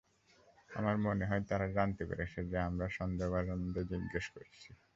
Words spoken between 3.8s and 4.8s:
জিজ্ঞাসাবাদ করছি।